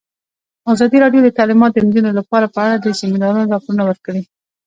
ازادي 0.73 0.97
راډیو 1.03 1.21
د 1.23 1.29
تعلیمات 1.37 1.71
د 1.73 1.77
نجونو 1.87 2.11
لپاره 2.19 2.45
په 2.53 2.59
اړه 2.65 2.75
د 2.79 2.87
سیمینارونو 2.99 3.51
راپورونه 3.53 3.83
ورکړي. 3.85 4.21